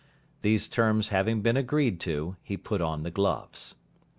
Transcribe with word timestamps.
These 0.41 0.67
terms 0.67 1.09
having 1.09 1.43
been 1.43 1.55
agreed 1.55 1.99
to, 1.99 2.35
he 2.41 2.57
put 2.57 2.81
on 2.81 3.03
the 3.03 3.11
gloves. 3.11 3.75